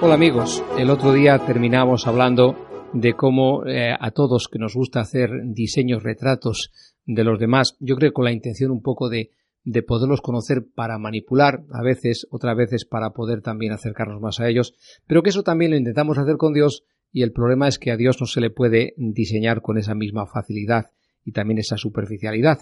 [0.00, 2.56] Hola amigos, el otro día terminamos hablando
[2.92, 6.70] de cómo eh, a todos que nos gusta hacer diseños, retratos
[7.04, 9.32] de los demás, yo creo con la intención un poco de,
[9.64, 14.48] de poderlos conocer para manipular a veces, otras veces para poder también acercarnos más a
[14.48, 14.74] ellos,
[15.06, 17.96] pero que eso también lo intentamos hacer con Dios y el problema es que a
[17.96, 20.92] Dios no se le puede diseñar con esa misma facilidad
[21.24, 22.60] y también esa superficialidad.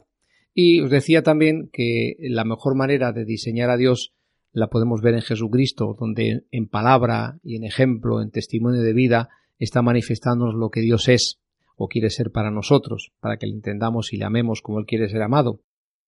[0.59, 4.15] Y os decía también que la mejor manera de diseñar a Dios
[4.53, 9.29] la podemos ver en Jesucristo, donde en palabra y en ejemplo, en testimonio de vida,
[9.59, 11.41] está manifestándonos lo que Dios es
[11.77, 15.11] o quiere ser para nosotros, para que le entendamos y le amemos como Él quiere
[15.11, 15.61] ser amado.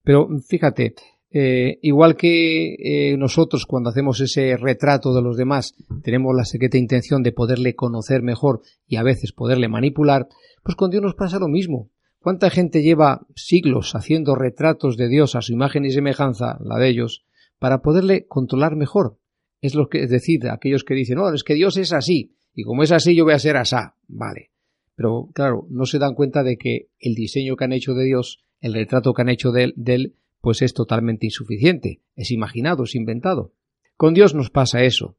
[0.02, 0.95] Pero fíjate,
[1.30, 6.79] eh, igual que eh, nosotros cuando hacemos ese retrato de los demás tenemos la secreta
[6.79, 10.27] intención de poderle conocer mejor y a veces poderle manipular,
[10.62, 11.90] pues con Dios nos pasa lo mismo.
[12.21, 16.88] ¿Cuánta gente lleva siglos haciendo retratos de Dios a su imagen y semejanza, la de
[16.88, 17.24] ellos,
[17.59, 19.19] para poderle controlar mejor.
[19.61, 22.63] Es lo que es decir, aquellos que dicen, no, es que Dios es así, y
[22.63, 24.51] como es así yo voy a ser asá, vale.
[24.95, 28.45] Pero claro, no se dan cuenta de que el diseño que han hecho de Dios,
[28.61, 32.85] el retrato que han hecho de él, de él pues es totalmente insuficiente, es imaginado,
[32.85, 33.52] es inventado.
[33.96, 35.16] Con Dios nos pasa eso,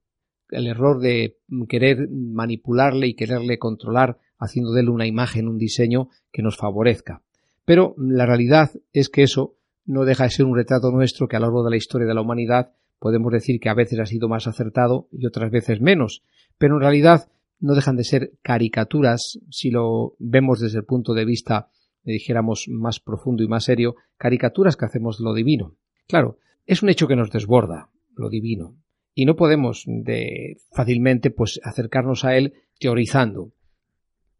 [0.49, 6.09] el error de querer manipularle y quererle controlar haciendo de él una imagen, un diseño
[6.31, 7.21] que nos favorezca.
[7.65, 11.39] Pero la realidad es que eso no deja de ser un retrato nuestro que a
[11.39, 14.27] lo largo de la historia de la humanidad podemos decir que a veces ha sido
[14.27, 16.23] más acertado y otras veces menos,
[16.57, 21.25] pero en realidad no dejan de ser caricaturas, si lo vemos desde el punto de
[21.25, 21.69] vista,
[22.03, 25.75] dijéramos, más profundo y más serio, caricaturas que hacemos de lo divino.
[26.07, 28.75] Claro, es un hecho que nos desborda, lo divino,
[29.13, 33.51] y no podemos de fácilmente pues acercarnos a él teorizando.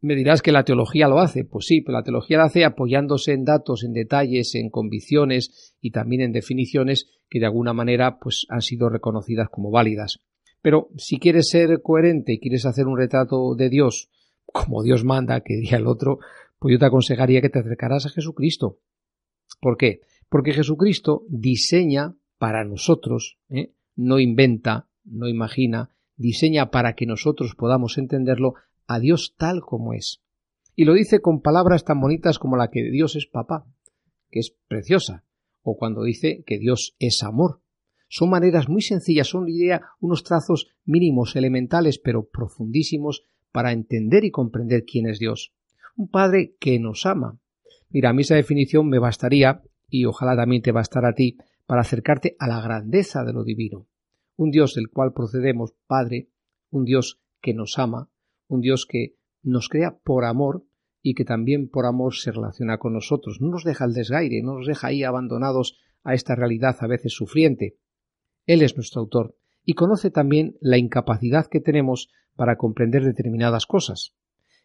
[0.02, 1.44] Me dirás que la teología lo hace.
[1.44, 6.22] Pues sí, la teología lo hace apoyándose en datos, en detalles, en convicciones y también
[6.22, 10.19] en definiciones que de alguna manera pues han sido reconocidas como válidas.
[10.62, 14.09] Pero si quieres ser coherente y quieres hacer un retrato de Dios
[14.46, 16.19] como Dios manda, que diría el otro,
[16.59, 18.79] pues yo te aconsejaría que te acercaras a Jesucristo.
[19.62, 20.01] ¿Por qué?
[20.28, 23.74] Porque Jesucristo diseña para nosotros, ¿eh?
[23.95, 28.56] no inventa, no imagina, diseña para que nosotros podamos entenderlo
[28.89, 30.22] a Dios tal como es.
[30.75, 33.67] Y lo dice con palabras tan bonitas como la que Dios es papá,
[34.31, 35.23] que es preciosa,
[35.61, 37.61] o cuando dice que Dios es amor.
[38.07, 44.31] Son maneras muy sencillas, son idea unos trazos mínimos, elementales, pero profundísimos para entender y
[44.31, 45.53] comprender quién es Dios.
[45.95, 47.39] Un Padre que nos ama.
[47.89, 51.81] Mira, a mí esa definición me bastaría, y ojalá también te bastará a ti, para
[51.81, 53.85] acercarte a la grandeza de lo divino.
[54.35, 56.29] Un Dios del cual procedemos, Padre,
[56.71, 58.09] un Dios que nos ama,
[58.50, 60.66] un Dios que nos crea por amor
[61.02, 63.40] y que también por amor se relaciona con nosotros.
[63.40, 67.14] No nos deja al desgaire, no nos deja ahí abandonados a esta realidad a veces
[67.14, 67.78] sufriente.
[68.46, 74.16] Él es nuestro autor y conoce también la incapacidad que tenemos para comprender determinadas cosas.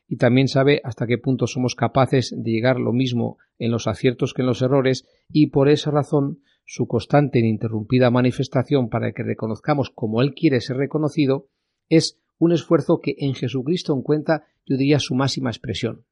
[0.07, 4.35] Y también sabe hasta qué punto somos capaces de llegar lo mismo en los aciertos
[4.35, 9.23] que en los errores y por esa razón su constante e ininterrumpida manifestación para que
[9.23, 11.49] reconozcamos como Él quiere ser reconocido
[11.89, 16.05] es un esfuerzo que en Jesucristo encuentra, yo diría, su máxima expresión.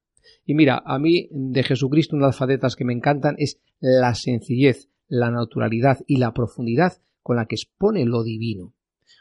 [0.45, 5.31] Y mira, a mí de Jesucristo unas alfabetas que me encantan es la sencillez, la
[5.31, 8.75] naturalidad y la profundidad con la que expone lo divino.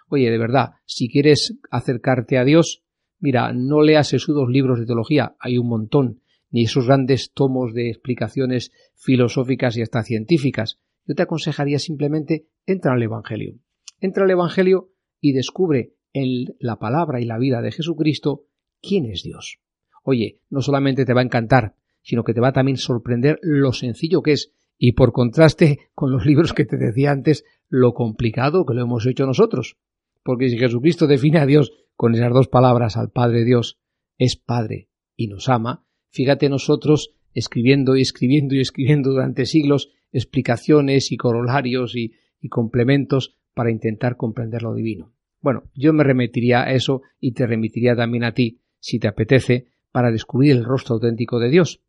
[0.09, 2.83] Oye, de verdad, si quieres acercarte a Dios,
[3.19, 7.73] mira, no leas esos dos libros de teología, hay un montón, ni esos grandes tomos
[7.73, 10.79] de explicaciones filosóficas y hasta científicas.
[11.05, 13.55] Yo te aconsejaría simplemente entra al Evangelio.
[13.99, 18.45] Entra al Evangelio y descubre en la palabra y la vida de Jesucristo
[18.81, 19.59] quién es Dios.
[20.03, 23.71] Oye, no solamente te va a encantar, sino que te va a también sorprender lo
[23.71, 28.65] sencillo que es, y por contraste con los libros que te decía antes, lo complicado
[28.65, 29.77] que lo hemos hecho nosotros.
[30.23, 33.79] Porque si Jesucristo define a Dios con esas dos palabras al Padre Dios,
[34.17, 41.11] es Padre y nos ama, fíjate nosotros escribiendo y escribiendo y escribiendo durante siglos explicaciones
[41.11, 45.13] y corolarios y, y complementos para intentar comprender lo divino.
[45.41, 49.65] Bueno, yo me remitiría a eso y te remitiría también a ti, si te apetece,
[49.91, 51.81] para descubrir el rostro auténtico de Dios.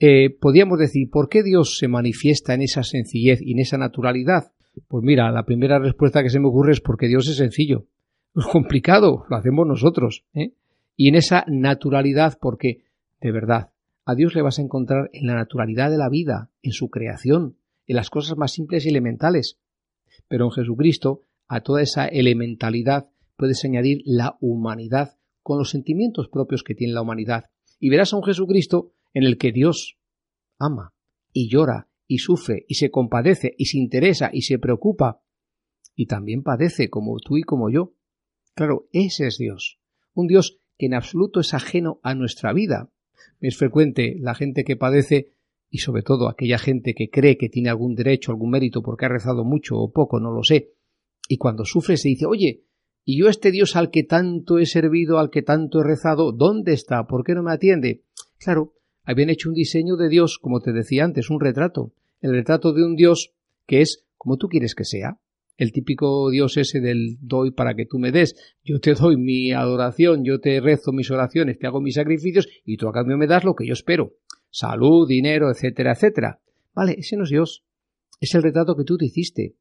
[0.00, 4.52] Eh, podríamos decir, ¿por qué Dios se manifiesta en esa sencillez y en esa naturalidad?
[4.88, 7.86] Pues mira, la primera respuesta que se me ocurre es porque Dios es sencillo.
[8.36, 10.24] Es complicado, lo hacemos nosotros.
[10.34, 10.54] ¿eh?
[10.96, 12.82] Y en esa naturalidad, porque,
[13.20, 13.70] de verdad,
[14.04, 17.56] a Dios le vas a encontrar en la naturalidad de la vida, en su creación,
[17.86, 19.60] en las cosas más simples y elementales.
[20.26, 26.62] Pero en Jesucristo a toda esa elementalidad puedes añadir la humanidad con los sentimientos propios
[26.62, 27.44] que tiene la humanidad.
[27.78, 29.98] Y verás a un Jesucristo en el que Dios
[30.58, 30.94] ama
[31.32, 35.22] y llora y sufre y se compadece y se interesa y se preocupa
[35.94, 37.94] y también padece como tú y como yo.
[38.54, 39.78] Claro, ese es Dios.
[40.12, 42.90] Un Dios que en absoluto es ajeno a nuestra vida.
[43.40, 45.32] Es frecuente la gente que padece
[45.70, 49.08] y sobre todo aquella gente que cree que tiene algún derecho, algún mérito porque ha
[49.08, 50.72] rezado mucho o poco, no lo sé.
[51.28, 52.64] Y cuando sufre se dice, oye,
[53.04, 56.72] ¿y yo este Dios al que tanto he servido, al que tanto he rezado, dónde
[56.72, 57.06] está?
[57.06, 58.02] ¿Por qué no me atiende?
[58.38, 58.74] Claro,
[59.04, 61.92] habían hecho un diseño de Dios, como te decía antes, un retrato.
[62.20, 63.32] El retrato de un Dios
[63.66, 65.18] que es como tú quieres que sea.
[65.56, 68.34] El típico Dios ese del doy para que tú me des.
[68.64, 72.76] Yo te doy mi adoración, yo te rezo mis oraciones, te hago mis sacrificios y
[72.76, 74.14] tú a cambio me das lo que yo espero.
[74.50, 76.40] Salud, dinero, etcétera, etcétera.
[76.74, 77.64] Vale, ese no es Dios.
[78.20, 79.54] Es el retrato que tú te hiciste.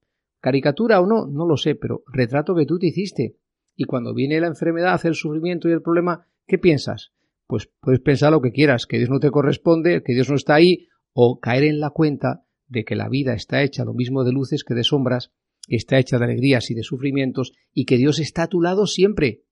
[0.44, 3.38] Caricatura o no, no lo sé, pero retrato que tú te hiciste.
[3.78, 7.14] Y cuando viene la enfermedad, el sufrimiento y el problema, ¿qué piensas?
[7.48, 10.56] Pues puedes pensar lo que quieras, que Dios no te corresponde, que Dios no está
[10.56, 14.34] ahí, o caer en la cuenta de que la vida está hecha lo mismo de
[14.34, 15.32] luces que de sombras,
[15.66, 18.86] que está hecha de alegrías y de sufrimientos, y que Dios está a tu lado
[18.86, 19.44] siempre,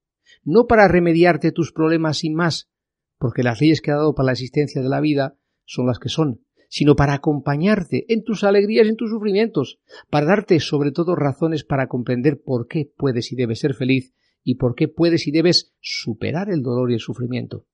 [0.44, 2.70] no para remediarte tus problemas sin más,
[3.18, 6.10] porque las leyes que ha dado para la existencia de la vida son las que
[6.10, 6.42] son,
[6.74, 9.80] sino para acompañarte en tus alegrías y en tus sufrimientos,
[10.10, 14.56] para darte sobre todo razones para comprender por qué puedes y debes ser feliz y
[14.56, 17.66] por qué puedes y debes superar el dolor y el sufrimiento.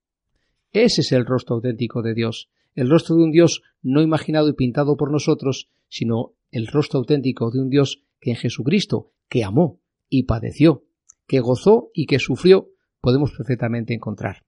[0.72, 4.54] Ese es el rostro auténtico de Dios, el rostro de un Dios no imaginado y
[4.54, 9.78] pintado por nosotros, sino el rostro auténtico de un Dios que en Jesucristo, que amó
[10.08, 10.82] y padeció,
[11.28, 14.42] que gozó y que sufrió, podemos perfectamente encontrar.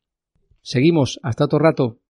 [0.60, 2.00] Seguimos hasta otro rato.